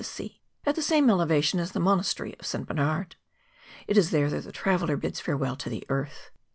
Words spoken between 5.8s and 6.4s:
earth.